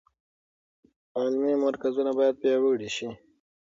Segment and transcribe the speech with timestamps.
[1.17, 3.09] علمي مرکزونه باید پیاوړي شي.